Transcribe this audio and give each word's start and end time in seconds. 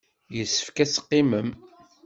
Yessefk 0.35 0.77
ad 0.83 0.89
teqqimem. 0.89 1.49